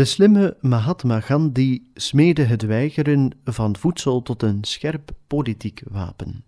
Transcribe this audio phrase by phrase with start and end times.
[0.00, 6.44] De slimme Mahatma Gandhi smeedde het weigeren van voedsel tot een scherp politiek wapen.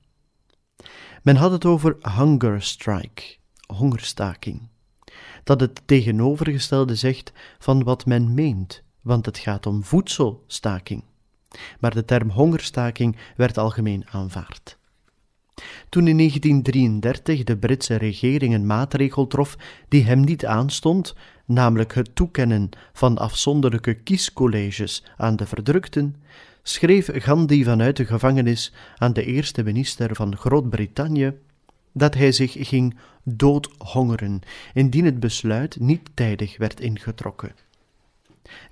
[1.22, 4.68] Men had het over hunger strike, hongerstaking,
[5.44, 11.04] dat het tegenovergestelde zegt van wat men meent, want het gaat om voedselstaking.
[11.80, 14.78] Maar de term hongerstaking werd algemeen aanvaard.
[15.88, 19.56] Toen in 1933 de Britse regering een maatregel trof
[19.88, 21.14] die hem niet aanstond,
[21.52, 26.16] namelijk het toekennen van afzonderlijke kiescolleges aan de verdrukten,
[26.62, 31.32] schreef Gandhi vanuit de gevangenis aan de eerste minister van Groot-Brittannië
[31.92, 34.40] dat hij zich ging doodhongeren
[34.74, 37.52] indien het besluit niet tijdig werd ingetrokken.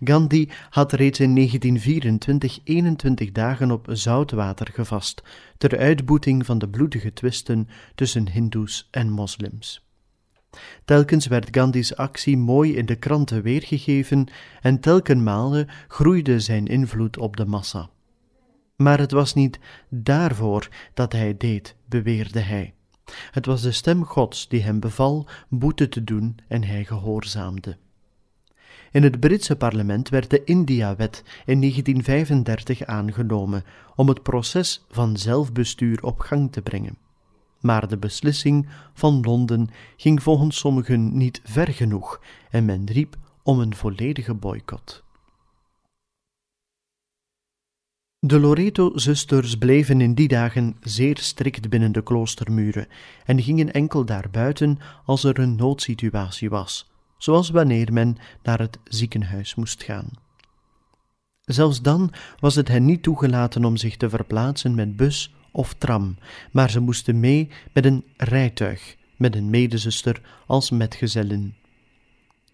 [0.04, 5.22] Gandhi had reeds in 1924 21 dagen op zoutwater gevast,
[5.58, 9.89] ter uitboeting van de bloedige twisten tussen Hindoes en moslims.
[10.84, 14.26] Telkens werd Gandhi's actie mooi in de kranten weergegeven
[14.60, 17.90] en telkenmale groeide zijn invloed op de massa.
[18.76, 22.74] Maar het was niet daarvoor dat hij deed, beweerde hij.
[23.30, 27.76] Het was de stem Gods die hem beval boete te doen en hij gehoorzaamde.
[28.90, 33.64] In het Britse parlement werd de India-wet in 1935 aangenomen
[33.96, 36.98] om het proces van zelfbestuur op gang te brengen.
[37.60, 43.60] Maar de beslissing van Londen ging volgens sommigen niet ver genoeg en men riep om
[43.60, 45.04] een volledige boycott.
[48.18, 52.86] De Loreto-zusters bleven in die dagen zeer strikt binnen de kloostermuren
[53.24, 59.54] en gingen enkel daarbuiten als er een noodsituatie was, zoals wanneer men naar het ziekenhuis
[59.54, 60.10] moest gaan.
[61.40, 66.18] Zelfs dan was het hen niet toegelaten om zich te verplaatsen met bus of tram,
[66.50, 71.54] maar ze moesten mee met een rijtuig, met een medezuster als metgezellin.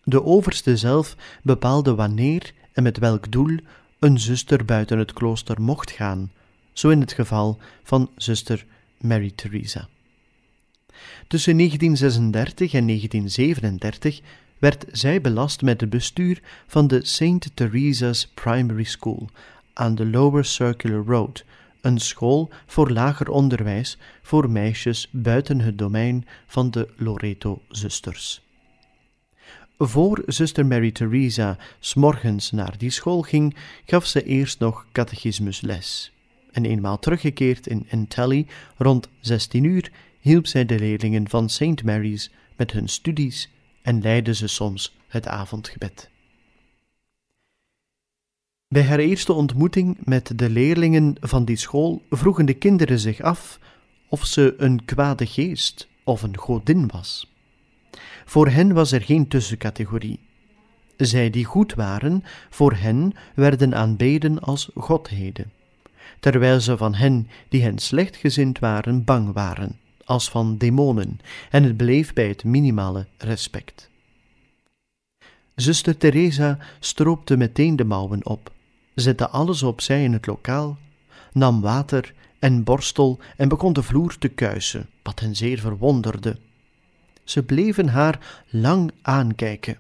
[0.04, 3.58] De overste zelf bepaalde wanneer en met welk doel
[3.98, 6.32] een zuster buiten het klooster mocht gaan,
[6.72, 8.66] zo in het geval van zuster
[9.00, 9.88] Mary Theresa.
[11.28, 14.20] Tussen 1936 en 1937
[14.58, 17.50] werd zij belast met het bestuur van de St.
[17.54, 19.28] Theresa's Primary School
[19.72, 21.44] aan de Lower Circular Road,
[21.86, 28.44] een school voor lager onderwijs voor meisjes buiten het domein van de Loreto-zusters.
[29.78, 36.12] Voor zuster Mary Theresa s'morgens naar die school ging, gaf ze eerst nog catechismusles.
[36.52, 38.46] En eenmaal teruggekeerd in Entelly
[38.76, 41.84] rond 16 uur hielp zij de leerlingen van St.
[41.84, 43.50] Mary's met hun studies
[43.82, 46.10] en leidde ze soms het avondgebed.
[48.68, 53.58] Bij haar eerste ontmoeting met de leerlingen van die school vroegen de kinderen zich af
[54.08, 57.32] of ze een kwade geest of een godin was.
[58.24, 60.20] Voor hen was er geen tussencategorie.
[60.96, 65.52] Zij die goed waren, voor hen werden aanbeden als godheden,
[66.20, 71.18] terwijl ze van hen die hen slechtgezind waren bang waren, als van demonen,
[71.50, 73.90] en het bleef bij het minimale respect.
[75.54, 78.54] Zuster Teresa stroopte meteen de mouwen op,
[78.96, 80.78] zette alles opzij in het lokaal,
[81.32, 86.38] nam water en borstel en begon de vloer te kuisen, wat hen zeer verwonderde.
[87.24, 89.78] Ze bleven haar lang aankijken,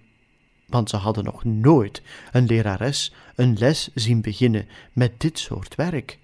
[0.66, 6.18] want ze hadden nog nooit een lerares een les zien beginnen met dit soort werk.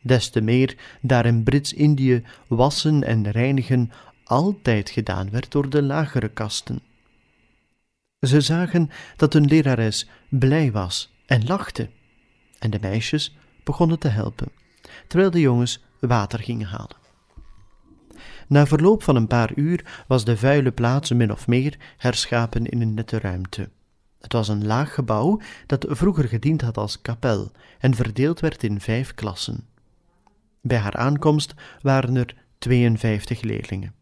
[0.00, 3.90] Des te meer daar in Brits-Indië wassen en reinigen
[4.24, 6.82] altijd gedaan werd door de lagere kasten.
[8.20, 11.88] Ze zagen dat hun lerares blij was en lachte,
[12.58, 14.48] en de meisjes begonnen te helpen,
[15.06, 16.96] terwijl de jongens water gingen halen.
[18.48, 22.80] Na verloop van een paar uur was de vuile plaats min of meer herschapen in
[22.80, 23.70] een nette ruimte.
[24.20, 28.80] Het was een laag gebouw dat vroeger gediend had als kapel en verdeeld werd in
[28.80, 29.66] vijf klassen.
[30.60, 33.94] Bij haar aankomst waren er 52 leerlingen.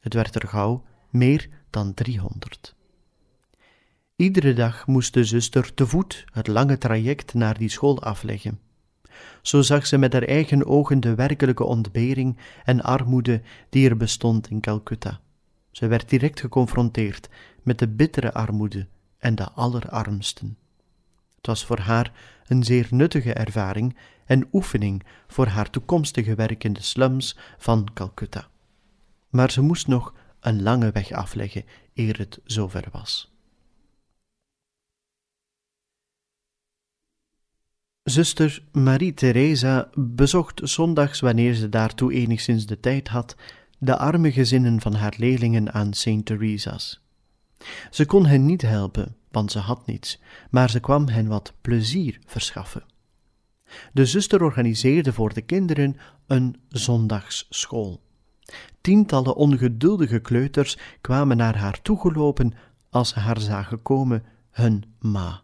[0.00, 2.74] Het werd er gauw meer dan 300.
[4.20, 8.60] Iedere dag moest de zuster te voet het lange traject naar die school afleggen.
[9.42, 14.50] zo zag ze met haar eigen ogen de werkelijke ontbering en armoede die er bestond
[14.50, 15.20] in Calcutta.
[15.70, 17.28] Ze werd direct geconfronteerd
[17.62, 18.86] met de bittere armoede
[19.18, 20.56] en de allerarmsten.
[21.36, 22.12] Het was voor haar
[22.46, 28.48] een zeer nuttige ervaring en oefening voor haar toekomstige werk in de slums van Calcutta.
[29.28, 31.64] Maar ze moest nog een lange weg afleggen
[31.94, 33.29] eer het zover was.
[38.10, 43.36] Zuster Marie-Theresa bezocht zondags, wanneer ze daartoe enigszins de tijd had,
[43.78, 46.24] de arme gezinnen van haar leerlingen aan St.
[46.24, 47.00] Theresa's.
[47.90, 50.20] Ze kon hen niet helpen, want ze had niets,
[50.50, 52.82] maar ze kwam hen wat plezier verschaffen.
[53.92, 55.96] De zuster organiseerde voor de kinderen
[56.26, 58.02] een zondagsschool.
[58.80, 62.52] Tientallen ongeduldige kleuters kwamen naar haar toegelopen
[62.88, 65.42] als ze haar zagen komen, hun ma.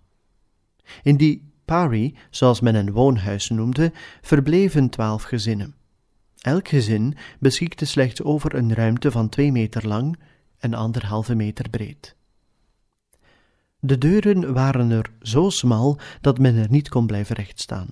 [1.03, 5.75] In die pari, zoals men een woonhuis noemde, verbleven twaalf gezinnen.
[6.41, 10.19] Elk gezin beschikte slechts over een ruimte van twee meter lang
[10.59, 12.17] en anderhalve meter breed.
[13.81, 17.89] De deuren waren er zo smal dat men er niet kon blijven rechtstaan.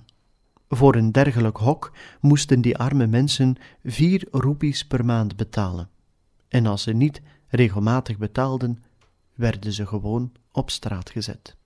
[0.69, 5.89] Voor een dergelijk hok moesten die arme mensen vier roepies per maand betalen.
[6.49, 8.83] En als ze niet regelmatig betaalden,
[9.35, 11.57] werden ze gewoon op straat gezet.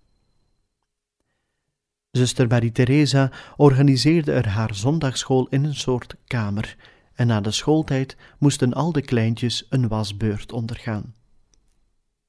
[2.18, 6.76] Zuster Marie-Theresa organiseerde er haar zondagschool in een soort kamer,
[7.14, 11.14] en na de schooltijd moesten al de kleintjes een wasbeurt ondergaan.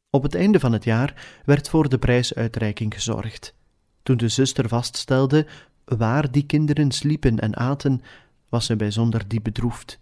[0.09, 3.55] Op het einde van het jaar werd voor de prijsuitreiking gezorgd.
[4.03, 5.47] Toen de zuster vaststelde
[5.85, 8.01] waar die kinderen sliepen en aten,
[8.49, 9.99] was ze bijzonder diep bedroefd,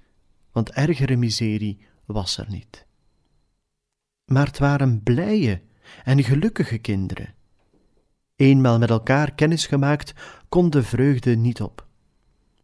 [0.52, 2.86] want ergere miserie was er niet.
[4.26, 5.62] Maar het waren blije
[6.04, 7.37] en gelukkige kinderen.
[8.38, 10.14] Eenmaal met elkaar kennis gemaakt,
[10.50, 11.86] kon de vreugde niet op.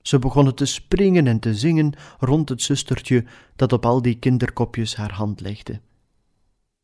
[0.02, 3.26] Ze begonnen te springen en te zingen rond het zustertje
[3.56, 5.82] dat op al die kinderkopjes haar hand legde.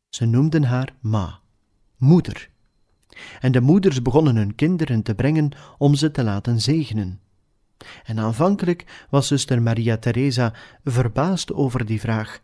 [0.08, 1.40] Ze noemden haar Ma,
[1.96, 2.50] moeder.
[3.40, 7.20] En de moeders begonnen hun kinderen te brengen om ze te laten zegenen.
[8.04, 10.54] En aanvankelijk was zuster Maria Theresa
[10.84, 12.40] verbaasd over die vraag,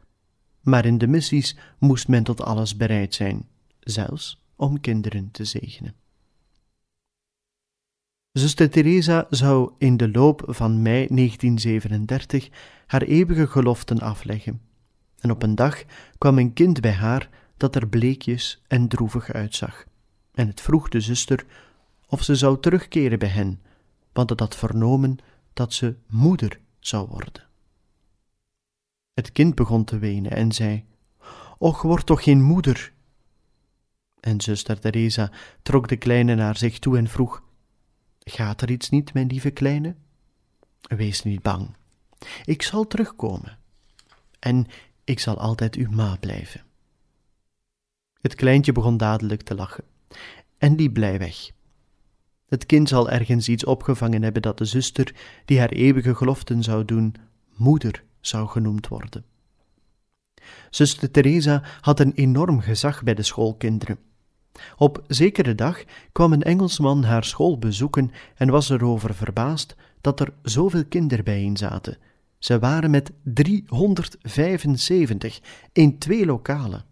[0.60, 3.48] maar in de missies moest men tot alles bereid zijn,
[3.80, 6.05] zelfs om kinderen te zegenen.
[8.36, 12.48] Zuster Teresa zou in de loop van mei 1937
[12.86, 14.60] haar eeuwige geloften afleggen.
[15.18, 15.84] En op een dag
[16.18, 19.84] kwam een kind bij haar dat er bleekjes en droevig uitzag.
[20.34, 21.46] En het vroeg de zuster
[22.08, 23.60] of ze zou terugkeren bij hen,
[24.12, 25.18] want het had vernomen
[25.52, 27.46] dat ze moeder zou worden.
[29.14, 30.84] Het kind begon te wenen en zei:
[31.58, 32.92] Och, word toch geen moeder.
[34.20, 35.30] En zuster Teresa
[35.62, 37.44] trok de kleine naar zich toe en vroeg:
[38.30, 39.94] Gaat er iets niet, mijn lieve kleine?
[40.80, 41.76] Wees niet bang.
[42.44, 43.58] Ik zal terugkomen.
[44.38, 44.66] En
[45.04, 46.64] ik zal altijd uw ma blijven.
[48.20, 49.84] Het kleintje begon dadelijk te lachen
[50.58, 51.50] en liep blij weg.
[52.48, 55.14] Het kind zal ergens iets opgevangen hebben dat de zuster,
[55.44, 57.14] die haar eeuwige geloften zou doen,
[57.54, 59.24] moeder zou genoemd worden.
[60.70, 63.98] Zuster Teresa had een enorm gezag bij de schoolkinderen.
[64.76, 65.82] Op zekere dag
[66.12, 71.56] kwam een Engelsman haar school bezoeken en was erover verbaasd dat er zoveel kinderen bijeen
[71.56, 71.98] zaten.
[72.38, 75.40] Ze waren met 375
[75.72, 76.84] in twee lokalen.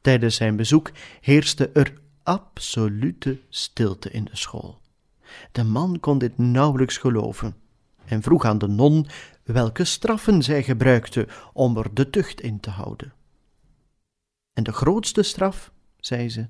[0.00, 0.90] Tijdens zijn bezoek
[1.20, 1.92] heerste er
[2.22, 4.80] absolute stilte in de school.
[5.52, 7.56] De man kon dit nauwelijks geloven
[8.04, 9.06] en vroeg aan de non
[9.44, 13.12] welke straffen zij gebruikte om er de tucht in te houden.
[14.52, 16.46] En de grootste straf, zei ze,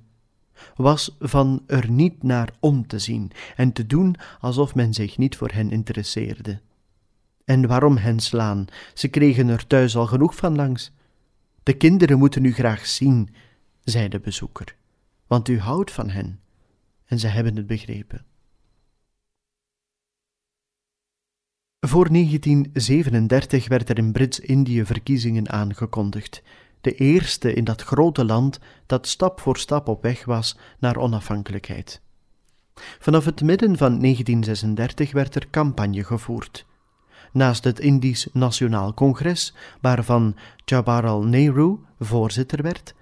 [0.76, 5.36] was van er niet naar om te zien en te doen alsof men zich niet
[5.36, 6.60] voor hen interesseerde.
[7.44, 8.66] En waarom hen slaan?
[8.94, 10.92] Ze kregen er thuis al genoeg van langs.
[11.62, 13.34] De kinderen moeten u graag zien,
[13.84, 14.76] zei de bezoeker,
[15.26, 16.40] want u houdt van hen
[17.04, 18.24] en ze hebben het begrepen.
[21.80, 26.42] Voor 1937 werd er in Brits-Indië verkiezingen aangekondigd
[26.80, 32.00] de eerste in dat grote land dat stap voor stap op weg was naar onafhankelijkheid.
[32.98, 36.66] Vanaf het midden van 1936 werd er campagne gevoerd.
[37.32, 42.94] Naast het Indisch Nationaal Congres, waarvan Jawaharlal Nehru voorzitter werd,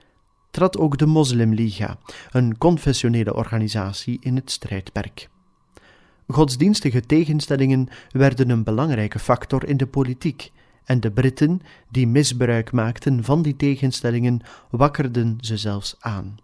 [0.51, 1.99] trad ook de Moslimliga,
[2.31, 5.29] een confessionele organisatie in het strijdperk.
[6.27, 10.53] Godsdienstige tegenstellingen werden een belangrijke factor in de politiek
[10.87, 14.41] en de Britten, die misbruik maakten van die tegenstellingen,
[14.71, 16.37] wakkerden ze zelfs aan.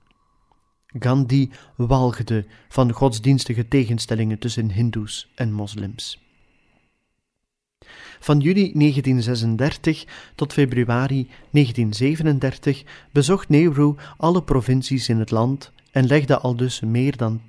[0.86, 6.20] Gandhi walgde van godsdienstige tegenstellingen tussen Hindoes en moslims.
[8.20, 16.38] Van juli 1936 tot februari 1937 bezocht Nehru alle provincies in het land en legde
[16.38, 17.40] al dus meer dan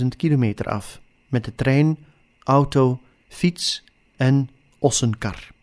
[0.00, 1.98] 80.000 kilometer af met de trein,
[2.42, 3.84] auto, fiets
[4.16, 5.53] en ossenkar.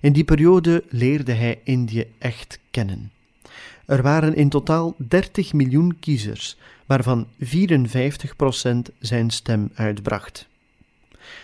[0.00, 3.12] In die periode leerde hij Indië echt kennen.
[3.86, 7.46] Er waren in totaal 30 miljoen kiezers, waarvan 54%
[8.98, 10.48] zijn stem uitbracht.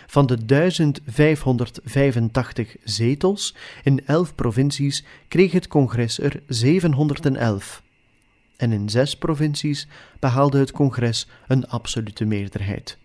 [0.07, 7.83] Van de 1585 zetels in 11 provincies kreeg het congres er 711.
[8.57, 9.87] En in zes provincies
[10.19, 12.97] behaalde het congres een absolute meerderheid.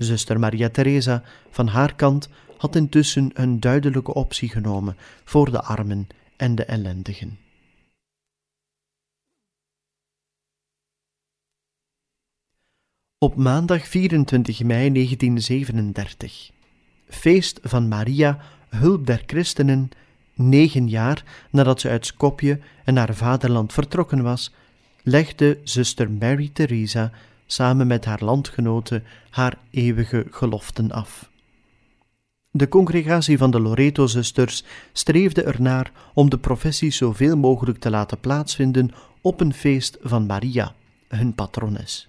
[0.00, 6.06] Zuster Maria Theresa van haar kant had intussen een duidelijke optie genomen voor de armen
[6.36, 7.38] en de ellendigen.
[13.18, 16.50] Op maandag 24 mei 1937,
[17.08, 18.38] feest van Maria,
[18.68, 19.90] hulp der christenen,
[20.34, 24.54] negen jaar nadat ze uit Skopje en haar vaderland vertrokken was,
[25.02, 27.12] legde zuster Mary Theresa
[27.52, 31.30] samen met haar landgenoten haar eeuwige geloften af.
[32.50, 38.90] De congregatie van de Loreto-zusters streefde ernaar om de professie zoveel mogelijk te laten plaatsvinden
[39.20, 40.74] op een feest van Maria,
[41.08, 42.08] hun patrones.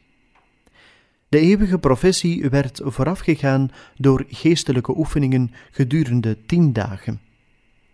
[1.29, 7.21] De eeuwige professie werd voorafgegaan door geestelijke oefeningen gedurende tien dagen.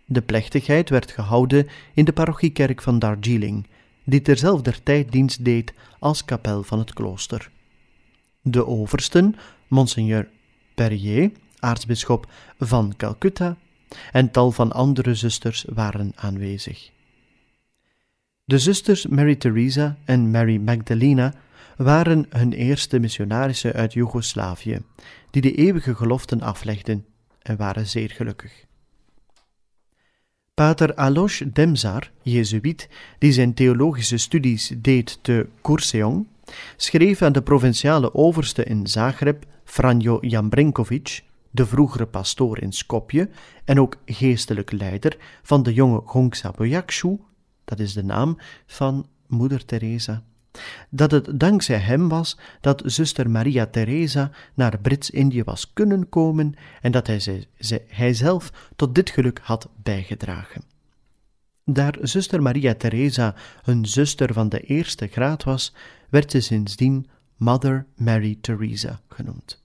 [0.04, 3.66] De plechtigheid werd gehouden in de parochiekerk van Darjeeling,
[4.08, 7.50] die terzelfde tijd dienst deed als kapel van het klooster.
[8.42, 9.34] De oversten,
[9.66, 10.28] Monseigneur
[10.74, 12.26] Perrier, aartsbisschop
[12.58, 13.56] van Calcutta,
[14.12, 16.90] en tal van andere zusters waren aanwezig.
[18.44, 21.34] De zusters Mary Theresa en Mary Magdalena
[21.76, 24.82] waren hun eerste missionarissen uit Joegoslavië,
[25.30, 27.06] die de eeuwige geloften aflegden
[27.42, 28.67] en waren zeer gelukkig.
[30.58, 32.88] Pater Alois Demzar, jezuïet,
[33.18, 36.26] die zijn theologische studies deed te Kurseong,
[36.76, 43.28] schreef aan de provinciale overste in Zagreb, Franjo Jambrinkovic, de vroegere pastoor in Skopje
[43.64, 47.16] en ook geestelijk leider van de jonge Gongsa Boyakshu,
[47.64, 50.22] dat is de naam van moeder Teresa,
[50.90, 56.92] dat het dankzij hem was dat zuster Maria Teresa naar Brits-Indië was kunnen komen en
[56.92, 57.20] dat hij,
[57.58, 60.62] ze, hij zelf tot dit geluk had bijgedragen.
[61.64, 65.74] Daar zuster Maria Teresa een zuster van de eerste graad was,
[66.08, 69.62] werd ze sindsdien Mother Mary Teresa genoemd.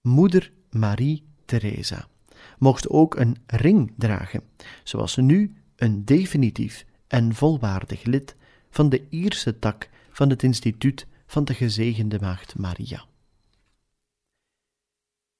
[0.00, 2.08] Moeder Marie Teresa
[2.58, 4.42] mocht ook een ring dragen,
[4.84, 8.36] zoals ze nu een definitief en volwaardig lid
[8.70, 13.04] van de Ierse tak van het instituut van de gezegende maagd Maria.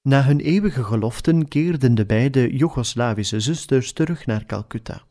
[0.02, 5.02] Na hun eeuwige geloften keerden de beide Joegoslavische zusters terug naar Calcutta.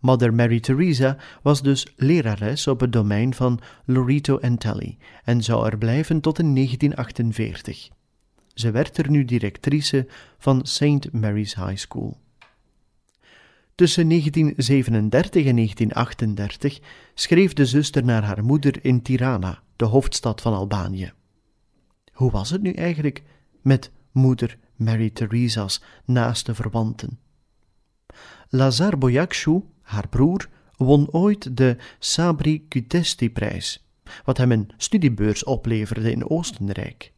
[0.00, 5.66] Mother Mary Teresa was dus lerares op het domein van Loreto and Tally en zou
[5.66, 7.88] er blijven tot in 1948.
[8.54, 10.06] Ze werd er nu directrice
[10.38, 11.12] van St.
[11.12, 12.21] Mary's High School.
[13.82, 16.80] Tussen 1937 en 1938
[17.14, 21.12] schreef de zuster naar haar moeder in Tirana, de hoofdstad van Albanië.
[22.12, 23.22] Hoe was het nu eigenlijk
[23.62, 27.18] met moeder Mary Theresa's naaste verwanten?
[28.48, 33.86] Lazar Boyakshu, haar broer, won ooit de Sabri Kutesti-prijs,
[34.24, 37.12] wat hem een studiebeurs opleverde in Oostenrijk.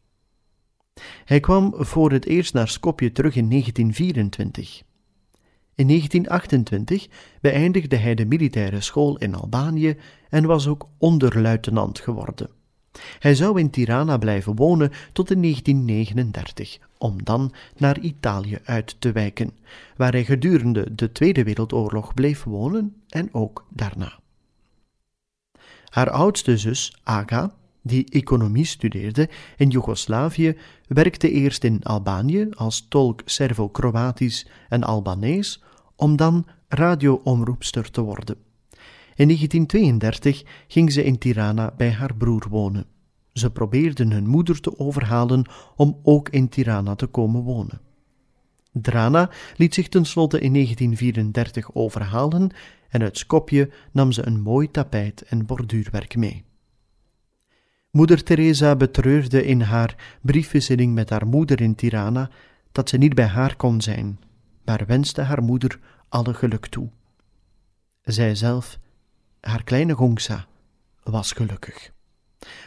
[1.25, 4.83] Hij kwam voor het eerst naar Skopje terug in 1924.
[5.75, 7.07] In 1928
[7.41, 9.97] beëindigde hij de militaire school in Albanië
[10.29, 12.49] en was ook onderluitenant geworden.
[13.19, 19.11] Hij zou in Tirana blijven wonen tot in 1939, om dan naar Italië uit te
[19.11, 19.51] wijken,
[19.95, 24.19] waar hij gedurende de Tweede Wereldoorlog bleef wonen en ook daarna.
[25.89, 27.53] Haar oudste zus, Aga,
[27.85, 35.63] die economie studeerde in Joegoslavië, werkte eerst in Albanië als tolk Servo-Kroatisch en Albanees,
[35.95, 38.35] om dan radioomroepster te worden.
[39.15, 42.85] In 1932 ging ze in Tirana bij haar broer wonen.
[43.33, 47.81] Ze probeerden hun moeder te overhalen om ook in Tirana te komen wonen.
[48.71, 52.49] Drana liet zich tenslotte in 1934 overhalen
[52.89, 56.43] en uit Skopje nam ze een mooi tapijt en borduurwerk mee.
[57.95, 62.29] Moeder Teresa betreurde in haar briefwisseling met haar moeder in Tirana
[62.71, 64.19] dat ze niet bij haar kon zijn,
[64.65, 66.89] maar wenste haar moeder alle geluk toe.
[68.01, 68.79] Zij zelf,
[69.39, 70.47] haar kleine Gongsa,
[71.03, 71.91] was gelukkig.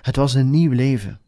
[0.02, 1.20] Het was een nieuw leven.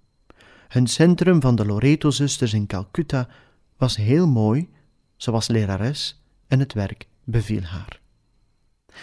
[0.68, 3.28] Hun centrum van de Loreto-zusters in Calcutta
[3.76, 4.68] was heel mooi,
[5.16, 7.99] ze was lerares en het werk beviel haar.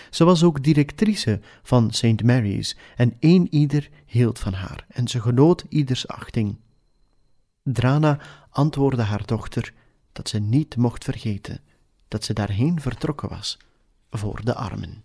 [0.09, 2.23] Ze was ook directrice van St.
[2.23, 6.57] Mary's en een ieder hield van haar en ze genoot ieders achting.
[7.63, 9.73] Drana antwoordde haar dochter
[10.11, 11.59] dat ze niet mocht vergeten
[12.07, 13.57] dat ze daarheen vertrokken was
[14.09, 15.03] voor de armen.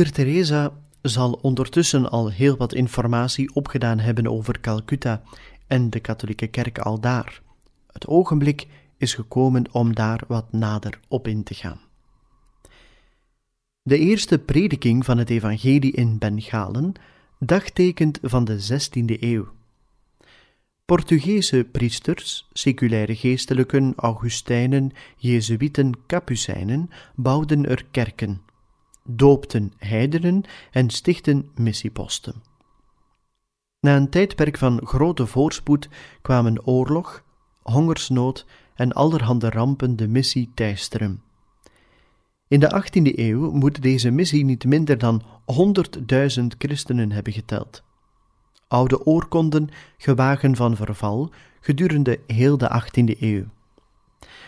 [0.00, 5.22] Moeder Teresa zal ondertussen al heel wat informatie opgedaan hebben over Calcutta
[5.66, 7.42] en de katholieke kerk al daar.
[7.92, 8.66] Het ogenblik
[8.96, 11.80] is gekomen om daar wat nader op in te gaan.
[13.82, 16.92] De eerste prediking van het evangelie in Bengalen
[17.38, 19.48] dagtekent van de 16e eeuw.
[20.84, 28.40] Portugese priesters, seculaire geestelijken, Augustijnen, Jezuïten, Capucijnen bouwden er kerken,
[29.16, 32.42] doopten heidenen en stichten missieposten.
[33.80, 35.88] Na een tijdperk van grote voorspoed
[36.22, 37.24] kwamen oorlog,
[37.62, 41.22] hongersnood en allerhande rampen de missie teisteren.
[42.48, 45.22] In de 18e eeuw moet deze missie niet minder dan
[46.40, 47.82] 100.000 christenen hebben geteld.
[48.68, 49.68] Oude oorkonden
[49.98, 53.44] gewagen van verval gedurende heel de 18e eeuw.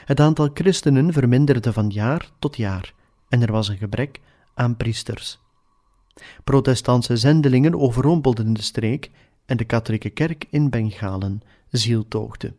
[0.04, 2.94] Het aantal christenen verminderde van jaar tot jaar
[3.28, 4.20] en er was een gebrek
[4.54, 5.40] aan priesters.
[6.44, 9.10] Protestantse zendelingen overrompelden de streek
[9.46, 12.54] en de katholieke kerk in Bengalen zieltoogde.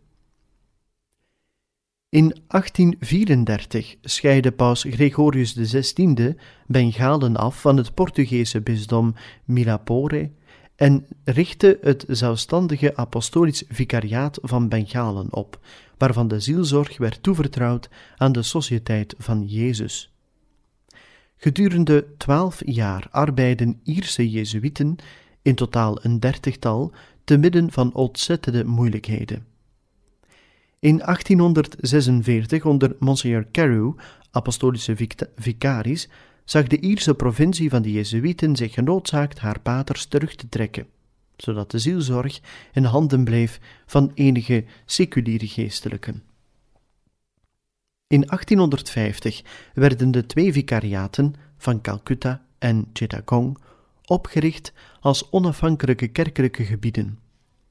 [2.10, 6.36] In 1834 scheidde paus Gregorius XVI
[6.68, 9.14] Bengalen af van het Portugese bisdom
[9.46, 10.32] Milapore
[10.76, 15.60] en richtte het zelfstandige apostolisch vicariaat van Bengalen op,
[15.98, 20.12] waarvan de zielzorg werd toevertrouwd aan de Sociëteit van Jezus.
[21.44, 24.96] Gedurende twaalf jaar arbeiden Ierse Jezuïeten,
[25.42, 26.92] in totaal een dertigtal,
[27.24, 29.46] te midden van ontzettende moeilijkheden.
[30.80, 33.92] In 1846, onder Monsignor Carew,
[34.32, 34.96] apostolische
[35.36, 36.10] vicaris,
[36.46, 40.88] zag de Ierse provincie van de Jezuïeten zich genoodzaakt haar paters terug te trekken,
[41.38, 42.40] zodat de zielzorg
[42.74, 46.24] in handen bleef van enige seculiere geestelijken.
[48.13, 53.58] In 1850 werden de twee vicariaten van Calcutta en Chittagong
[54.06, 57.19] opgericht als onafhankelijke kerkelijke gebieden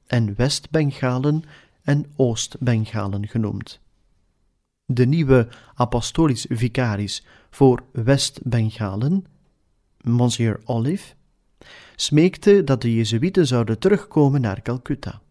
[0.07, 1.43] en West-Bengalen
[1.81, 3.79] en Oost-Bengalen genoemd.
[4.85, 9.25] De nieuwe apostolisch vicaris voor West-Bengalen,
[10.01, 11.13] Monsieur Olive,
[11.95, 15.21] smeekte dat de Jezuïeten zouden terugkomen naar Calcutta.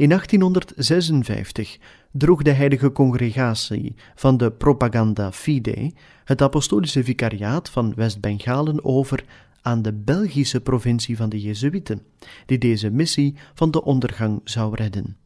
[0.00, 1.78] In 1856
[2.10, 5.92] droeg de heilige congregatie van de Propaganda Fide
[6.24, 9.24] het apostolische vicariaat van West-Bengalen over
[9.62, 12.02] aan de Belgische provincie van de Jezuïeten,
[12.46, 15.16] die deze missie van de ondergang zou redden.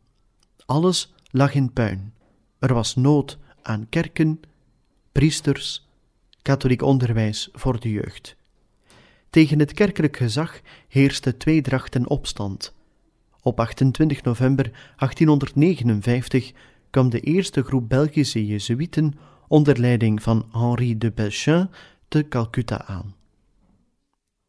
[0.67, 2.13] Alles lag in puin.
[2.59, 4.41] Er was nood aan kerken,
[5.13, 5.89] priesters,
[6.43, 8.37] katholiek onderwijs voor de jeugd.
[9.31, 12.75] Tegen het kerkelijk gezag heerste tweedracht en opstand.
[13.47, 16.53] Op 28 november 1859
[16.91, 19.13] kwam de eerste groep Belgische Jezuïeten
[19.49, 21.69] onder leiding van Henri de Belchin
[22.09, 23.15] te Calcutta aan.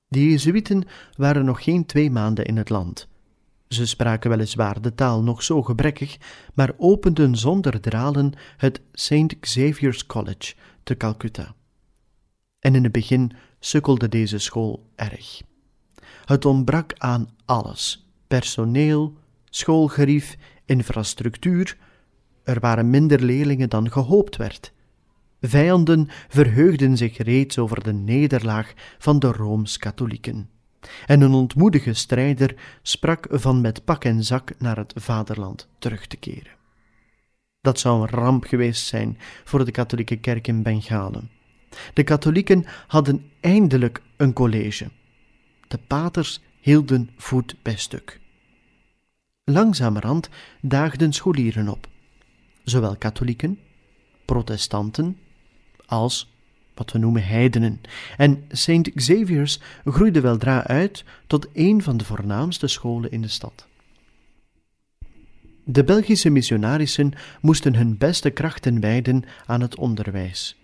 [0.08, 0.84] De Jezuïeten
[1.16, 3.08] waren nog geen twee maanden in het land.
[3.68, 6.18] Ze spraken weliswaar de taal nog zo gebrekkig,
[6.54, 9.40] maar openden zonder dralen het St.
[9.40, 10.54] Xavier's College
[10.84, 11.56] te Calcutta.
[12.60, 15.42] en in het begin sukkelde deze school erg.
[16.26, 18.05] Het ontbrak aan alles:
[18.36, 19.14] personeel,
[19.50, 21.78] schoolgerief, infrastructuur.
[22.44, 24.74] Er waren minder leerlingen dan gehoopt werd.
[25.42, 30.50] Vijanden verheugden zich reeds over de nederlaag van de rooms-katholieken.
[31.06, 36.18] En een ontmoedige strijder sprak van met pak en zak naar het vaderland terug te
[36.18, 36.56] keren.
[37.62, 41.30] Dat zou een ramp geweest zijn voor de katholieke kerk in Bengalen.
[41.94, 44.90] De katholieken hadden eindelijk een college.
[45.68, 48.24] De paters hielden voet bij stuk.
[49.52, 50.30] Langzamerhand
[50.62, 51.88] daagden scholieren op,
[52.64, 53.60] zowel katholieken,
[54.26, 55.18] protestanten
[55.86, 56.34] als
[56.74, 57.82] wat we noemen heidenen.
[58.18, 58.94] En St.
[58.96, 63.68] Xavier's groeide weldra uit tot een van de voornaamste scholen in de stad.
[65.64, 70.56] De Belgische missionarissen moesten hun beste krachten wijden aan het onderwijs,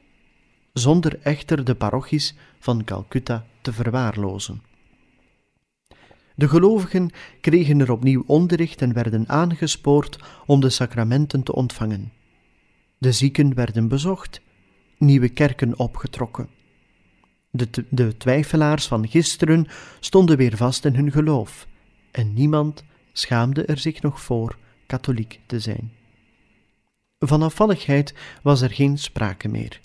[0.74, 4.71] zonder echter de parochies van Calcutta te verwaarlozen.
[6.36, 12.12] De gelovigen kregen er opnieuw onderricht en werden aangespoord om de sacramenten te ontvangen.
[12.98, 14.42] De zieken werden bezocht,
[14.98, 16.50] nieuwe kerken opgetrokken.
[17.50, 19.68] De, de twijfelaars van gisteren
[20.00, 21.68] stonden weer vast in hun geloof,
[22.12, 25.92] en niemand schaamde er zich nog voor katholiek te zijn.
[27.20, 29.80] Van afvalligheid was er geen sprake meer.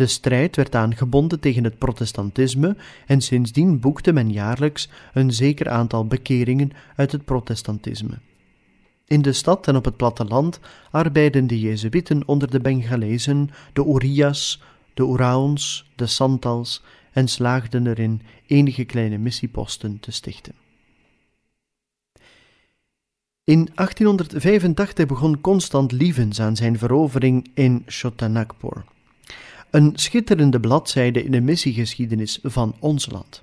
[0.00, 6.06] De strijd werd aangebonden tegen het protestantisme en sindsdien boekte men jaarlijks een zeker aantal
[6.06, 8.18] bekeringen uit het protestantisme.
[9.06, 10.60] In de stad en op het platteland
[10.90, 14.62] arbeidden de Jezuïeten onder de Bengalezen, de Urias,
[14.94, 16.82] de Uraons, de Santals
[17.12, 20.54] en slaagden erin enige kleine missieposten te stichten.
[23.44, 28.84] In 1885 begon Constant Lievens aan zijn verovering in Chotanagpur,
[29.70, 33.42] een schitterende bladzijde in de missiegeschiedenis van ons land.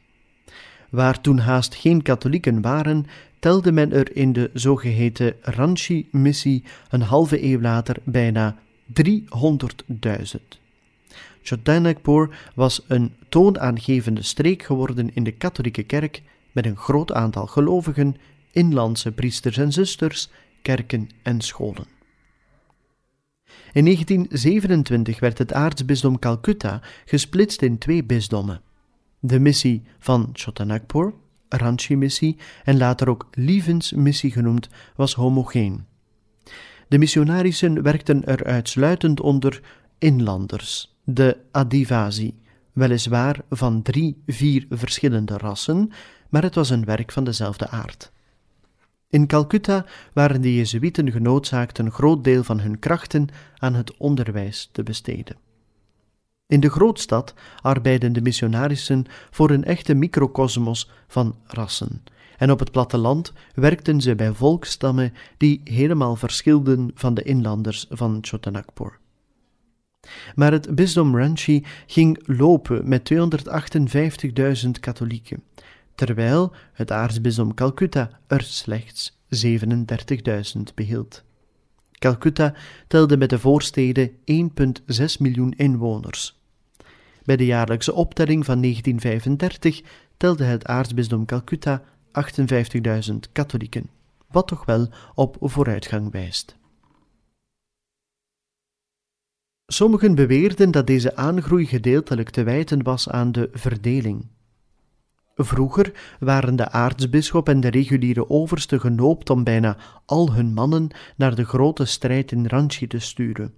[0.90, 3.06] Waar toen haast geen katholieken waren,
[3.40, 8.56] telde men er in de zogeheten Ranchi-missie een halve eeuw later bijna
[9.02, 9.06] 300.000.
[11.42, 18.16] Chotanagpur was een toonaangevende streek geworden in de katholieke kerk met een groot aantal gelovigen
[18.52, 20.30] inlandse priesters en zusters,
[20.62, 21.97] kerken en scholen.
[23.78, 28.62] In 1927 werd het aartsbisdom Calcutta gesplitst in twee bisdommen.
[29.20, 31.14] De missie van Chotanagpur,
[31.50, 35.86] Ranchi-missie en later ook Lievens-missie genoemd, was homogeen.
[36.88, 39.62] De missionarissen werkten er uitsluitend onder
[39.98, 42.40] inlanders, de Adivasi,
[42.74, 45.92] weliswaar van drie, vier verschillende rassen,
[46.30, 48.12] maar het was een werk van dezelfde aard.
[49.10, 54.70] In Calcutta waren de Jezuïeten genoodzaakt een groot deel van hun krachten aan het onderwijs
[54.72, 55.38] te besteden.
[56.48, 62.04] In de grootstad arbeidden de missionarissen voor een echte microcosmos van rassen,
[62.38, 68.18] en op het platteland werkten ze bij volkstammen die helemaal verschilden van de inlanders van
[68.22, 69.00] Chotanagpur.
[70.36, 73.14] Maar het bisdom Ranchi ging lopen met
[74.66, 75.44] 258.000 katholieken,
[75.98, 81.24] terwijl het aartsbisdom Calcutta er slechts 37.000 behield.
[81.92, 82.54] Calcutta
[82.88, 84.16] telde met de voorsteden 1,6
[85.20, 86.40] miljoen inwoners.
[87.24, 89.82] Bij de jaarlijkse optelling van 1935
[90.18, 91.84] telde het aartsbisdom Calcutta
[93.10, 93.90] 58.000 katholieken,
[94.32, 96.56] wat toch wel op vooruitgang wijst.
[99.66, 104.28] Sommigen beweerden dat deze aangroei gedeeltelijk te wijten was aan de verdeling.
[105.40, 111.36] Vroeger waren de aartsbisschop en de reguliere overste genoopt om bijna al hun mannen naar
[111.36, 113.54] de grote strijd in Ranchi te sturen.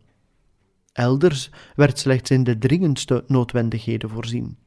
[0.94, 4.58] Elders werd slechts in de dringendste noodwendigheden voorzien.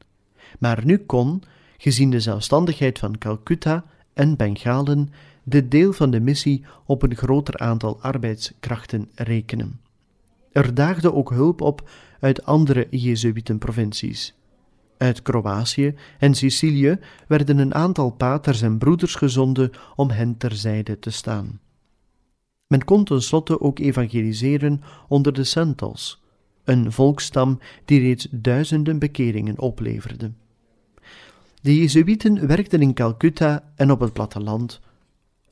[0.59, 1.43] Maar nu kon,
[1.77, 5.09] gezien de zelfstandigheid van Calcutta en Bengalen,
[5.43, 9.79] dit deel van de missie op een groter aantal arbeidskrachten rekenen.
[10.51, 14.35] Er daagde ook hulp op uit andere Jezuïtenprovincies.
[15.03, 21.09] Uit Kroatië en Sicilië werden een aantal paters en broeders gezonden om hen terzijde te
[21.09, 21.59] staan.
[22.67, 26.21] Men kon tenslotte ook evangeliseren onder de Sentals,
[26.63, 30.31] een volkstam die reeds duizenden bekeringen opleverde.
[31.61, 34.79] De Jezuïeten werkten in Calcutta en op het platteland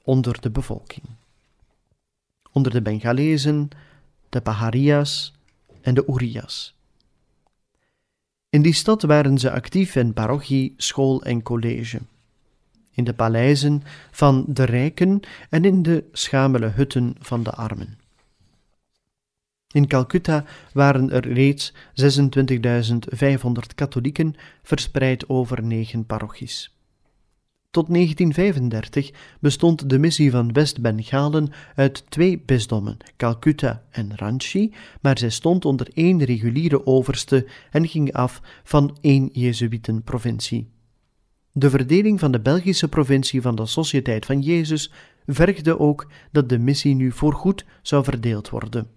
[0.03, 1.05] onder de bevolking.
[2.51, 3.69] Onder de Bengalezen,
[4.29, 5.33] de Paharias
[5.81, 6.79] en de Urias.
[8.51, 12.01] In die stad waren ze actief in parochie, school en college.
[12.91, 17.97] In de paleizen van de rijken en in de schamele hutten van de armen.
[19.73, 21.77] In Calcutta waren er reeds 26.500
[23.75, 26.75] katholieken verspreid over negen parochies.
[27.71, 35.29] Tot 1935 bestond de missie van West-Bengalen uit twee bisdommen, Calcutta en Ranchi, maar zij
[35.29, 40.69] stond onder één reguliere overste en ging af van één Jezuïtenprovincie.
[41.51, 44.91] De verdeling van de Belgische provincie van de Sociëteit van Jezus
[45.25, 48.87] vergde ook dat de missie nu voorgoed zou verdeeld worden.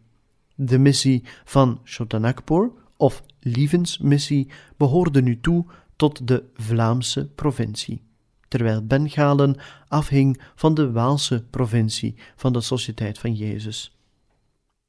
[0.54, 8.02] De missie van Chotanagpur, of Lievensmissie, behoorde nu toe tot de Vlaamse provincie,
[8.48, 9.56] terwijl Bengalen
[9.88, 13.98] afhing van de Waalse provincie van de Sociëteit van Jezus.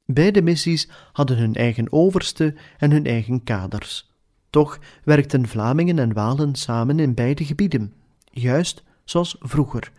[0.04, 4.10] Beide missies hadden hun eigen overste en hun eigen kaders.
[4.50, 7.92] Toch werkten Vlamingen en Walen samen in beide gebieden,
[8.30, 9.92] juist zoals vroeger,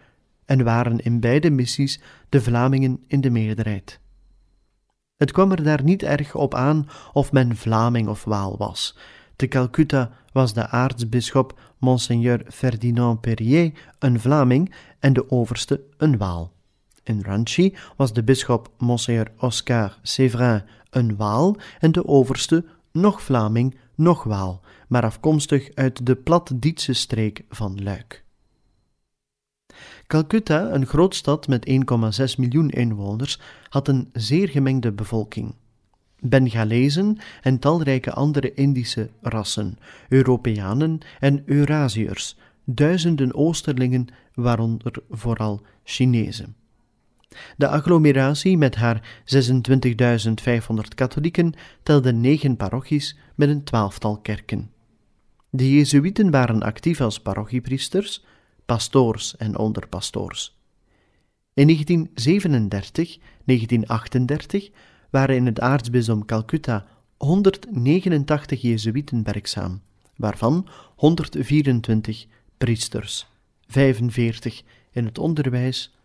[0.46, 4.00] en waren in beide missies de Vlamingen in de meerderheid.
[5.18, 8.98] Het kwam er daar niet erg op aan of men Vlaming of Waal was.
[9.36, 16.52] Te Calcutta was de aartsbisschop Monseigneur Ferdinand Perrier een Vlaming en de overste een Waal.
[17.04, 23.78] In Ranchi was de bisschop Monseigneur Oscar Séverin een Waal en de overste nog Vlaming,
[23.96, 28.24] nog Waal, maar afkomstig uit de Platdietse streek van Luik.
[30.08, 31.76] Calcutta, een grootstad met 1,6
[32.38, 35.56] miljoen inwoners, had een zeer gemengde bevolking.
[36.22, 39.78] Bengalezen en talrijke andere Indische rassen,
[40.10, 46.56] Europeanen en Eurasiërs, duizenden Oosterlingen, waaronder vooral Chinezen.
[47.58, 51.54] De agglomeratie met haar 26.500 katholieken
[51.84, 54.72] telde negen parochies met een twaalftal kerken.
[55.50, 58.26] De Jezuïeten waren actief als parochiepriesters,
[58.66, 60.58] pastoors en onderpastoors.
[61.54, 64.70] In 1937, 1938
[65.10, 66.86] waren in het aartsbisdom Calcutta
[67.18, 69.82] 189 Jezuïeten werkzaam,
[70.16, 72.26] waarvan 124
[72.58, 73.28] priesters,
[73.68, 75.96] 45 in het onderwijs,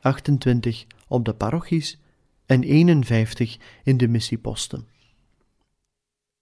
[0.00, 1.98] 28 op de parochies
[2.46, 4.86] en 51 in de missieposten.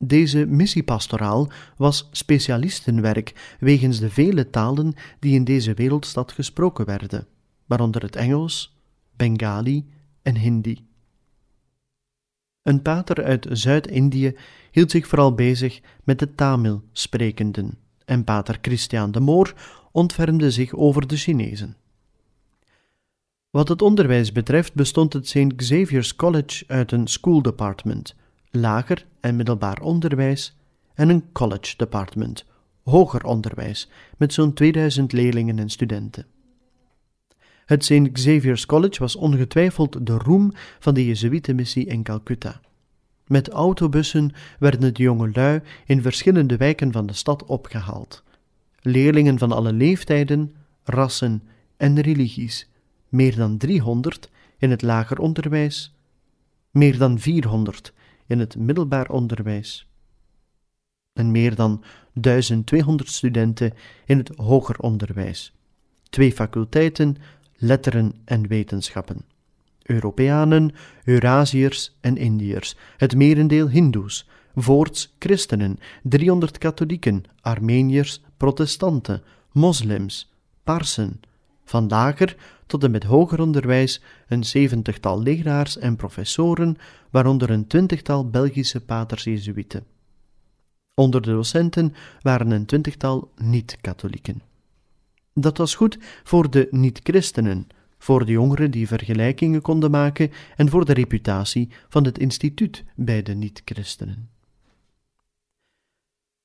[0.05, 7.27] Deze missiepastoraal was specialistenwerk wegens de vele talen die in deze wereldstad gesproken werden,
[7.67, 8.77] waaronder het Engels,
[9.17, 9.87] Bengali
[10.23, 10.90] en Hindi.
[12.71, 14.37] Een pater uit Zuid-Indië
[14.71, 19.55] hield zich vooral bezig met de Tamil-sprekenden en pater Christian de Moor
[19.93, 21.77] ontfermde zich over de Chinezen.
[23.51, 25.57] Wat het onderwijs betreft bestond het St.
[25.57, 28.15] Xavier's College uit een school department,
[28.51, 30.57] lager en middelbaar onderwijs,
[30.95, 32.45] en een college department,
[32.83, 36.27] hoger onderwijs, met zo'n 2000 leerlingen en studenten.
[37.71, 38.13] Het St.
[38.13, 42.61] Xavier's College was ongetwijfeld de roem van de Jezuïetenmissie in Calcutta.
[43.27, 48.23] Met autobussen werden de jongelui in verschillende wijken van de stad opgehaald.
[48.81, 50.55] Leerlingen van alle leeftijden,
[50.85, 51.43] rassen
[51.77, 52.69] en religies,
[53.09, 55.95] meer dan 300 in het lager onderwijs,
[56.71, 57.93] meer dan 400
[58.27, 59.89] in het middelbaar onderwijs
[61.13, 63.73] en meer dan 1200 studenten
[64.05, 65.53] in het hoger onderwijs,
[66.09, 67.17] twee faculteiten,
[67.61, 69.25] letteren en wetenschappen.
[69.83, 80.33] Europeanen, Eurasiërs en Indiërs, het merendeel Hindoes, voorts christenen, 300 katholieken, Armeniërs, protestanten, moslims,
[80.65, 81.21] parsen,
[81.65, 86.77] van lager tot en met hoger onderwijs een zeventigtal leraars en professoren,
[87.11, 89.85] waaronder een twintigtal Belgische paters Jezuïeten.
[90.95, 94.50] Onder de docenten waren een twintigtal niet-katholieken.
[95.35, 97.67] Dat was goed voor de niet-christenen,
[97.99, 103.23] voor de jongeren die vergelijkingen konden maken en voor de reputatie van het instituut bij
[103.23, 104.29] de niet-christenen.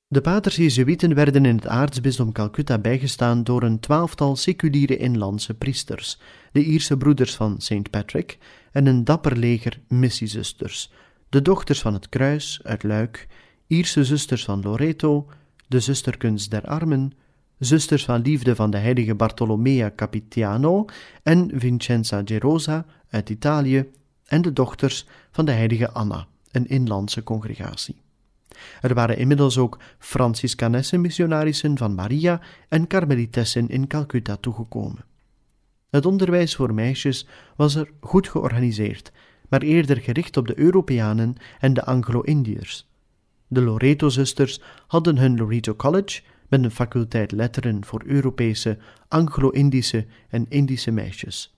[0.07, 6.19] De paters Jezuïeten werden in het aartsbisdom Calcutta bijgestaan door een twaalftal seculiere inlandse priesters,
[6.51, 7.89] de Ierse broeders van St.
[7.89, 8.37] Patrick
[8.71, 10.91] en een dapper leger missiezusters,
[11.29, 13.27] de dochters van het kruis uit Luik,
[13.67, 15.29] Ierse zusters van Loreto,
[15.67, 17.11] de zusterkunst der armen,
[17.59, 20.85] zusters van liefde van de heilige Bartolomea Capitiano
[21.23, 23.85] en Vincenza Gerosa uit Italië
[24.25, 27.95] en de dochters van de heilige Anna, een inlandse congregatie.
[28.81, 35.05] Er waren inmiddels ook Franciscanesse missionarissen van Maria en Karmelitessen in Calcutta toegekomen.
[35.89, 39.11] Het onderwijs voor meisjes was er goed georganiseerd,
[39.49, 42.87] maar eerder gericht op de Europeanen en de Anglo-Indiërs.
[43.47, 48.77] De Loreto-zusters hadden hun Loreto College met een faculteit letteren voor Europese,
[49.07, 51.57] Anglo-Indische en Indische meisjes.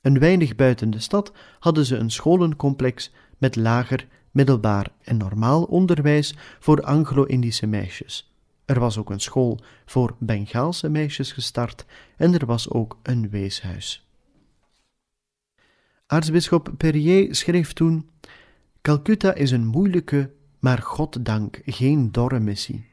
[0.00, 6.34] Een weinig buiten de stad hadden ze een scholencomplex met lager, middelbaar en normaal onderwijs
[6.58, 8.34] voor Anglo-Indische meisjes.
[8.64, 11.84] Er was ook een school voor Bengaalse meisjes gestart
[12.16, 14.08] en er was ook een weeshuis.
[16.06, 18.10] Aartsbisschop Perrier schreef toen:
[18.82, 22.86] Calcutta is een moeilijke, maar goddank geen dorre missie.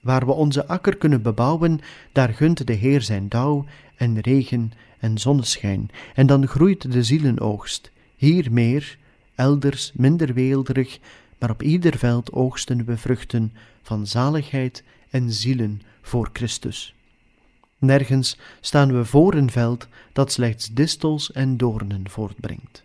[0.00, 1.80] Waar we onze akker kunnen bebouwen,
[2.12, 3.64] daar gunt de Heer zijn dauw
[3.96, 8.98] en regen en zonneschijn, en dan groeit de zielenoogst, hier meer,
[9.34, 10.98] elders minder weelderig,
[11.38, 16.94] maar op ieder veld oogsten we vruchten van zaligheid en zielen voor Christus.
[17.78, 22.84] Nergens staan we voor een veld dat slechts distels en doornen voortbrengt.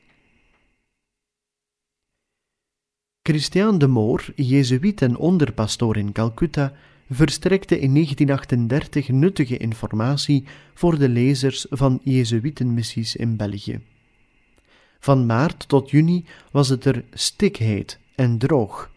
[3.21, 6.73] Christian de Moor, jezuïet en onderpastoor in Calcutta,
[7.09, 13.81] verstrekte in 1938 nuttige informatie voor de lezers van Jezuïtenmissies in België.
[14.99, 18.91] Van maart tot juni was het er stikheet en droog.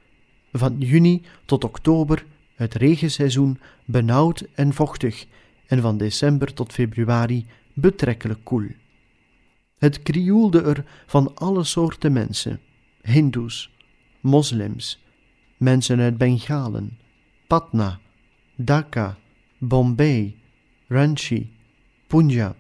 [0.52, 5.26] Van juni tot oktober, het regenseizoen, benauwd en vochtig,
[5.66, 8.66] en van december tot februari betrekkelijk koel.
[9.78, 12.60] Het krioelde er van alle soorten mensen:
[13.02, 13.70] Hindoes,
[14.20, 15.04] moslims,
[15.56, 16.98] mensen uit Bengalen,
[17.48, 18.00] Patna,
[18.56, 19.16] Dhaka,
[19.58, 20.36] Bombay,
[20.88, 21.50] Ranchi,
[22.06, 22.56] Punjab,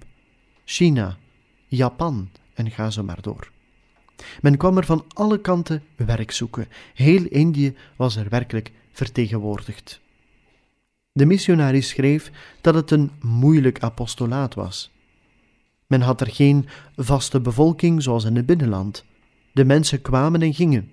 [0.64, 1.18] China,
[1.68, 3.50] Japan en ga zo maar door.
[4.40, 6.68] Men kwam er van alle kanten werk zoeken.
[6.94, 10.00] Heel Indië was er werkelijk vertegenwoordigd.
[11.12, 14.90] De missionaris schreef dat het een moeilijk apostolaat was.
[15.86, 19.04] Men had er geen vaste bevolking zoals in het binnenland.
[19.52, 20.90] De mensen kwamen en gingen.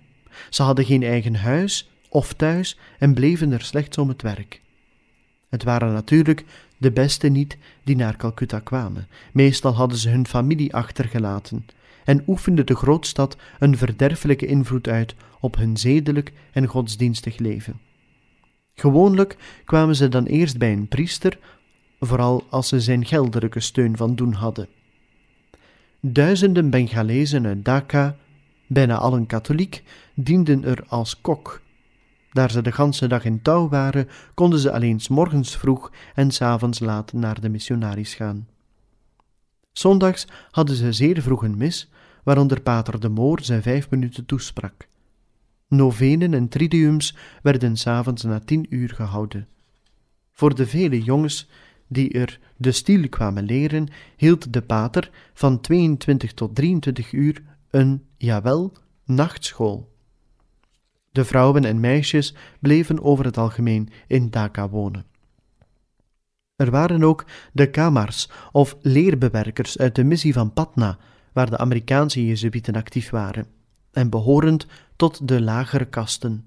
[0.50, 4.62] Ze hadden geen eigen huis of thuis en bleven er slechts om het werk.
[5.49, 6.45] Het waren natuurlijk
[6.78, 9.08] de beste niet die naar Calcutta kwamen.
[9.34, 11.65] Meestal hadden ze hun familie achtergelaten
[12.04, 17.80] en oefende de grootstad een verderfelijke invloed uit op hun zedelijk en godsdienstig leven.
[18.73, 21.38] Gewoonlijk kwamen ze dan eerst bij een priester,
[21.99, 24.67] vooral als ze zijn geldelijke steun van doen hadden.
[25.99, 28.15] Duizenden Bengalezen uit Dhaka,
[28.67, 31.63] bijna allen katholiek, dienden er als kok.
[32.36, 36.32] Daar ze de ganse dag in touw waren, konden ze alleen s morgens vroeg en
[36.32, 38.48] s avonds laat naar de missionaris gaan.
[39.71, 41.89] Zondags hadden ze zeer vroeg een mis,
[42.24, 44.88] waaronder pater de Moor zijn vijf minuten toesprak.
[45.67, 49.48] Novenen en tridiums werden s'avonds na tien uur gehouden.
[50.32, 51.50] Voor de vele jongens
[51.88, 58.06] die er de stiel kwamen leren, hield de pater van 22 tot 23 uur een,
[58.17, 58.74] jawel,
[59.06, 59.93] nachtschool.
[61.15, 65.06] De vrouwen en meisjes bleven over het algemeen in Dhaka wonen.
[66.56, 70.97] Er waren ook de kamars of leerbewerkers uit de missie van Patna,
[71.34, 73.47] waar de Amerikaanse Jezuïeten actief waren,
[73.91, 76.45] en behorend tot de lagere kasten.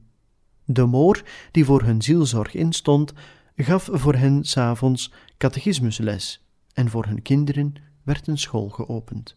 [0.65, 3.13] De moor, die voor hun zielzorg instond,
[3.57, 9.37] gaf voor hen s'avonds catechismusles, en voor hun kinderen werd een school geopend.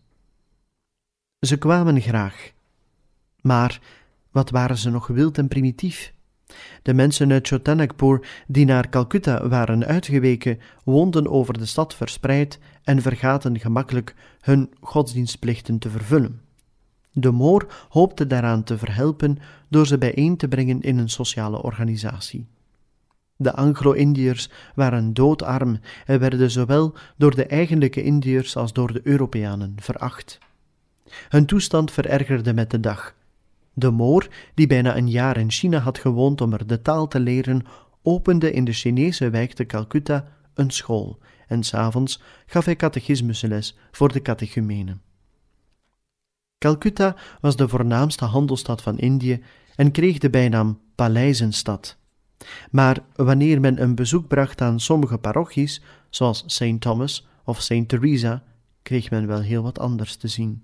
[1.40, 2.52] Ze kwamen graag,
[3.42, 3.80] maar
[4.32, 6.14] wat waren ze nog wild en primitief?
[6.82, 13.02] De mensen uit Chotanagpur die naar Calcutta waren uitgeweken, woonden over de stad verspreid en
[13.02, 16.42] vergaten gemakkelijk hun godsdienstplichten te vervullen.
[17.12, 19.38] De Moor hoopte daaraan te verhelpen
[19.70, 22.48] door ze bijeen te brengen in een sociale organisatie.
[23.36, 29.76] De Anglo-Indiërs waren doodarm en werden zowel door de eigenlijke Indiërs als door de Europeanen
[29.80, 30.40] veracht.
[31.30, 33.16] Hun toestand verergerde met de dag.
[33.74, 37.20] De Moor, die bijna een jaar in China had gewoond om er de taal te
[37.20, 37.66] leren,
[38.02, 44.12] opende in de Chinese wijk te Calcutta een school en s'avonds gaf hij catechismusles voor
[44.12, 45.02] de catechumenen.
[46.58, 49.44] Calcutta was de voornaamste handelsstad van Indië
[49.76, 51.98] en kreeg de bijnaam Paleizenstad.
[52.72, 56.80] Maar wanneer men een bezoek bracht aan sommige parochies, zoals St.
[56.82, 57.88] Thomas of St.
[57.88, 58.44] Teresa,
[58.82, 60.64] kreeg men wel heel wat anders te zien.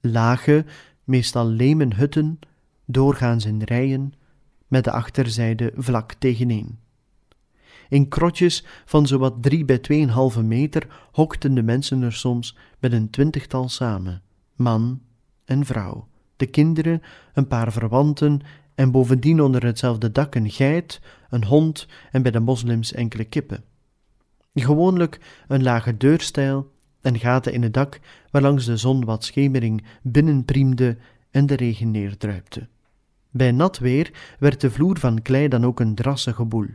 [0.00, 0.64] Lage,
[1.10, 2.38] meestal lemen hutten,
[2.84, 4.12] doorgaans in rijen,
[4.68, 6.78] met de achterzijde vlak tegeneen.
[7.88, 13.10] In krotjes van zowat drie bij tweeënhalve meter hokten de mensen er soms met een
[13.10, 14.22] twintigtal samen,
[14.54, 15.00] man
[15.44, 17.02] en vrouw, de kinderen,
[17.34, 18.40] een paar verwanten
[18.74, 21.00] en bovendien onder hetzelfde dak een geit,
[21.30, 23.64] een hond en bij de moslims enkele kippen.
[24.54, 26.70] Gewoonlijk een lage deurstijl
[27.00, 30.96] en gaten in het dak waarlangs de zon wat schemering binnenpriemde
[31.30, 32.68] en de regen neerdruipte.
[33.30, 36.66] Bij nat weer werd de vloer van klei dan ook een drassige boel.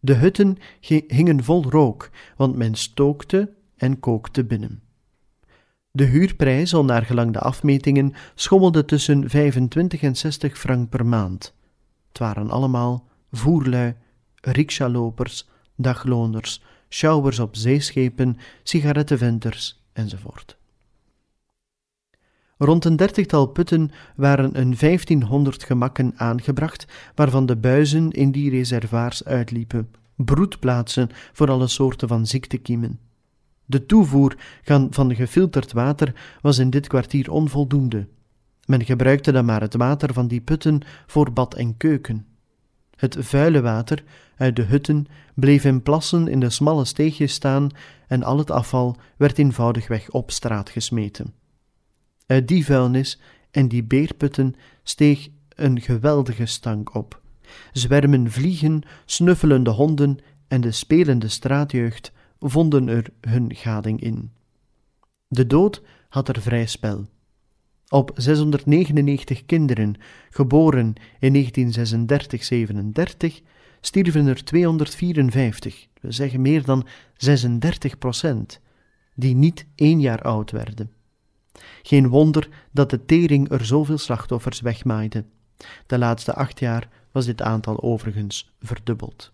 [0.00, 0.56] De hutten
[1.06, 4.82] hingen vol rook, want men stookte en kookte binnen.
[5.90, 11.54] De huurprijs, al naar gelang de afmetingen, schommelde tussen 25 en 60 frank per maand.
[12.08, 13.94] Het waren allemaal voerlui,
[14.40, 20.56] rickshawlopers, dagloners, sjouwers op zeeschepen, sigarettenventers enzovoort.
[22.58, 29.24] Rond een dertigtal putten waren een 1500 gemakken aangebracht, waarvan de buizen in die reservoirs
[29.24, 33.00] uitliepen, broedplaatsen voor alle soorten van ziektekiemen.
[33.64, 34.36] De toevoer
[34.90, 38.06] van gefilterd water was in dit kwartier onvoldoende.
[38.66, 42.26] Men gebruikte dan maar het water van die putten voor bad en keuken.
[43.02, 44.04] Het vuile water
[44.36, 47.68] uit de hutten bleef in plassen in de smalle steegjes staan
[48.06, 51.34] en al het afval werd eenvoudigweg op straat gesmeten.
[52.26, 57.20] Uit die vuilnis en die beerputten steeg een geweldige stank op.
[57.72, 64.32] Zwermen vliegen, snuffelende honden en de spelende straatjeugd vonden er hun gading in.
[65.28, 67.06] De dood had er vrij spel.
[67.92, 69.94] Op 699 kinderen,
[70.30, 73.42] geboren in 1936-37,
[73.80, 76.86] stierven er 254, we zeggen meer dan
[77.16, 78.60] 36 procent,
[79.14, 80.92] die niet één jaar oud werden.
[81.82, 85.24] Geen wonder dat de tering er zoveel slachtoffers wegmaaide.
[85.86, 89.32] De laatste acht jaar was dit aantal overigens verdubbeld.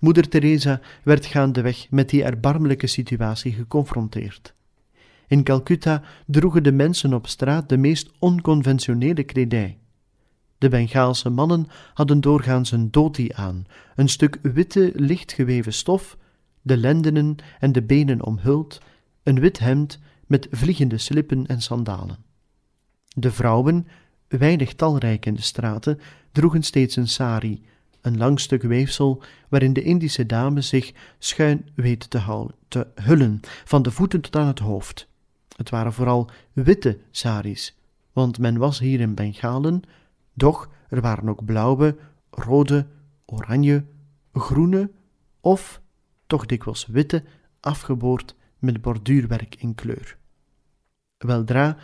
[0.00, 4.54] Moeder Teresa werd gaandeweg met die erbarmelijke situatie geconfronteerd.
[5.30, 9.78] In Calcutta droegen de mensen op straat de meest onconventionele kledij.
[10.58, 13.64] De Bengaalse mannen hadden doorgaans een dhoti aan,
[13.96, 16.16] een stuk witte, lichtgeweven stof,
[16.62, 18.80] de lendenen en de benen omhuld,
[19.22, 22.18] een wit hemd met vliegende slippen en sandalen.
[23.08, 23.86] De vrouwen,
[24.28, 26.00] weinig talrijk in de straten,
[26.32, 27.64] droegen steeds een sari,
[28.00, 33.40] een lang stuk weefsel waarin de Indische dame zich schuin weet te, houden, te hullen,
[33.64, 35.08] van de voeten tot aan het hoofd.
[35.60, 37.76] Het waren vooral witte saris,
[38.12, 39.82] want men was hier in Bengalen,
[40.32, 41.96] doch er waren ook blauwe,
[42.30, 42.86] rode,
[43.24, 43.84] oranje,
[44.32, 44.90] groene
[45.40, 45.80] of
[46.26, 47.24] toch dikwijls witte,
[47.60, 50.16] afgeboord met borduurwerk in kleur.
[51.16, 51.76] Weldra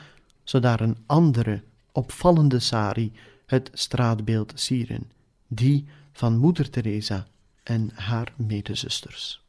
[0.43, 1.63] zou daar een andere,
[1.93, 3.13] opvallende sari
[3.47, 5.11] het straatbeeld sieren,
[5.47, 7.27] die van Moeder Teresa
[7.63, 9.45] en haar medezusters.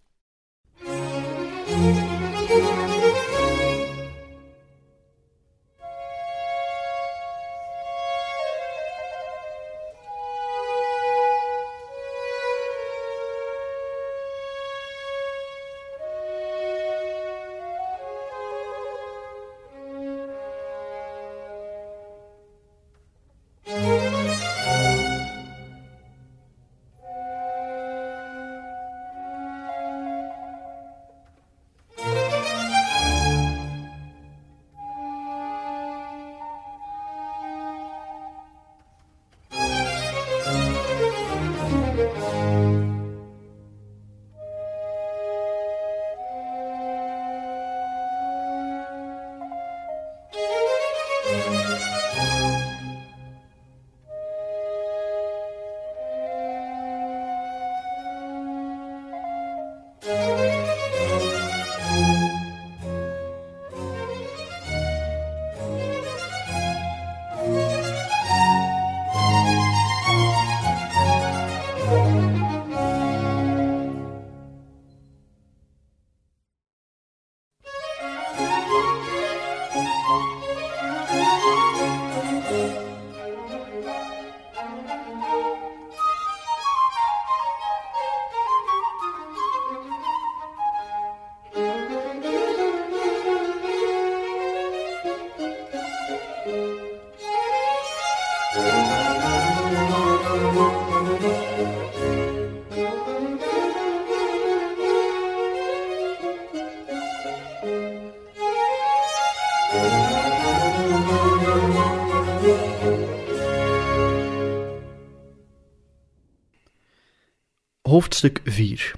[117.98, 118.96] Hoofdstuk 4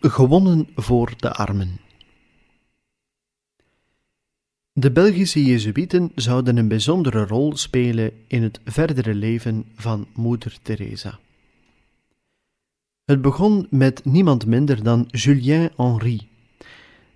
[0.00, 1.80] Gewonnen voor de armen.
[4.72, 11.18] De Belgische Jezuïeten zouden een bijzondere rol spelen in het verdere leven van Moeder Teresa.
[13.04, 16.28] Het begon met niemand minder dan Julien Henry.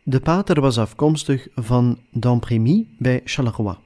[0.02, 3.76] De pater was afkomstig van Damprémy bij Charleroi.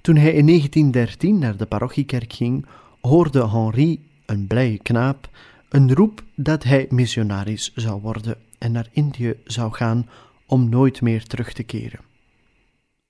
[0.00, 2.66] Toen hij in 1913 naar de parochiekerk ging,
[3.00, 5.28] hoorde Henri, een blije knaap,
[5.68, 10.08] een roep dat hij missionaris zou worden en naar Indië zou gaan
[10.46, 12.00] om nooit meer terug te keren.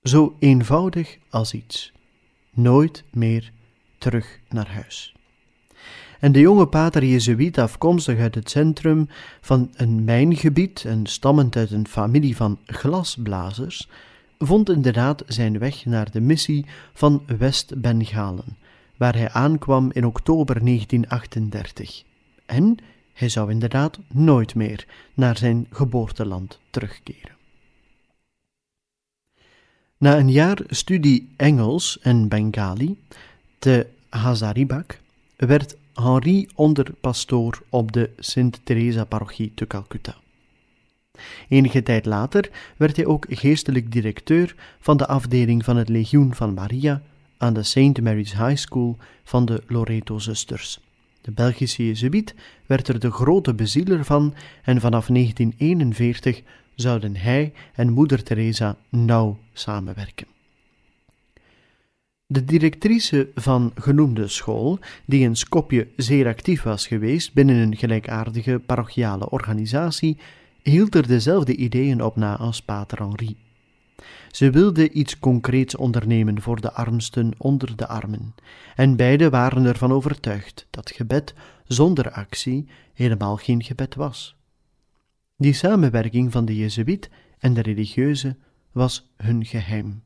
[0.03, 1.91] Zo eenvoudig als iets.
[2.51, 3.51] Nooit meer
[3.97, 5.13] terug naar huis.
[6.19, 9.09] En de jonge pater Jezuïet, afkomstig uit het centrum
[9.41, 13.87] van een mijngebied en stammend uit een familie van glasblazers,
[14.37, 18.57] vond inderdaad zijn weg naar de missie van West-Bengalen,
[18.97, 22.03] waar hij aankwam in oktober 1938.
[22.49, 22.77] En
[23.13, 27.35] hij zou inderdaad nooit meer naar zijn geboorteland terugkeren.
[29.97, 32.97] Na een jaar studie Engels en Bengali
[33.59, 34.97] te Hazaribagh
[35.35, 40.15] werd Henri onderpastoor op de Sint-Teresa-parochie te Calcutta.
[41.47, 46.53] Enige tijd later werd hij ook geestelijk directeur van de afdeling van het Legioen van
[46.53, 47.01] Maria
[47.37, 48.01] aan de St.
[48.01, 50.79] Mary's High School van de Loreto-zusters.
[51.21, 56.41] De Belgische Jezuïet werd er de grote bezieler van en vanaf 1941
[56.75, 60.27] zouden hij en moeder Teresa nauw samenwerken.
[62.25, 68.61] De directrice van genoemde school, die in Skopje zeer actief was geweest binnen een gelijkaardige
[68.65, 70.17] parochiale organisatie,
[70.63, 73.48] hield er dezelfde ideeën op na als pater Henri.
[74.31, 78.35] Ze wilde iets concreets ondernemen voor de armsten onder de armen,
[78.75, 84.35] en beiden waren ervan overtuigd dat gebed zonder actie helemaal geen gebed was.
[85.37, 88.37] Die samenwerking van de Jezuïet en de religieuze
[88.71, 90.01] was hun geheim.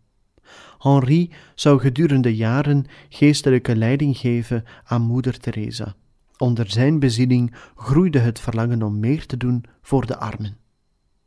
[0.78, 5.96] Henri zou gedurende jaren geestelijke leiding geven aan moeder Teresa.
[6.38, 10.58] Onder zijn bezieling groeide het verlangen om meer te doen voor de armen.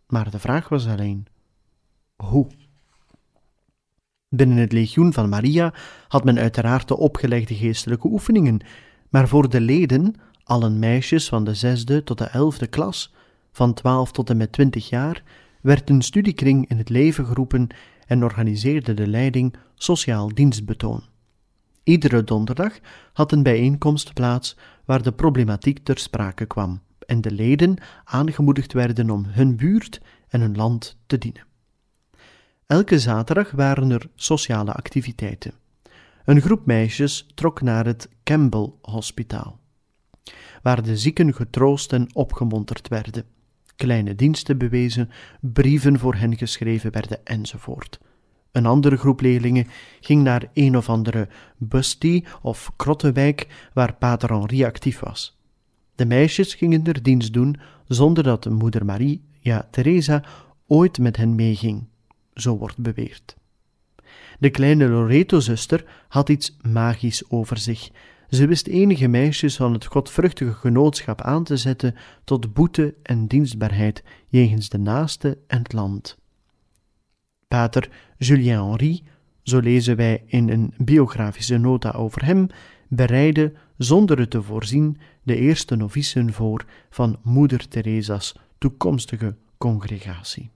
[0.07, 1.27] Maar de vraag was alleen:
[2.17, 2.47] hoe?
[4.29, 5.75] Binnen het legioen van Maria
[6.09, 8.61] had men uiteraard de opgelegde geestelijke oefeningen,
[9.09, 10.15] maar voor de leden,
[10.45, 13.15] allen meisjes van de zesde tot de elfde klas,
[13.53, 15.23] van twaalf tot en met twintig jaar,
[15.61, 17.67] werd een studiekring in het leven geroepen
[18.07, 21.03] en organiseerde de leiding sociaal dienstbetoon.
[21.83, 22.79] Iedere donderdag
[23.13, 29.11] had een bijeenkomst plaats waar de problematiek ter sprake kwam en de leden aangemoedigd werden
[29.11, 31.56] om hun buurt en hun land te dienen.
[32.67, 35.53] Elke zaterdag waren er sociale activiteiten.
[36.25, 39.59] Een groep meisjes trok naar het Campbell Hospitaal,
[40.63, 43.25] waar de zieken getroost en opgemonterd werden
[43.77, 45.11] kleine diensten bewezen,
[45.41, 48.01] brieven voor hen geschreven werden enzovoort.
[48.53, 49.67] Een andere groep leerlingen
[50.01, 55.39] ging naar een of andere bustie of krottenwijk waar pater Henri actief was.
[55.95, 57.57] De meisjes gingen er dienst doen
[57.87, 60.25] zonder dat moeder Marie, ja Teresa,
[60.67, 61.87] ooit met hen meeging,
[62.37, 63.37] zo wordt beweerd.
[64.39, 67.91] De kleine Loreto-zuster had iets magisch over zich
[68.31, 74.05] ze wist enige meisjes van het godvruchtige genootschap aan te zetten tot boete en dienstbaarheid
[74.27, 76.19] jegens de naaste en het land.
[77.49, 79.03] Pater Julien Henri,
[79.43, 82.47] zo lezen wij in een biografische nota over hem,
[82.89, 90.51] bereidde, zonder het te voorzien, de eerste novicen voor van Moeder Teresa's toekomstige congregatie.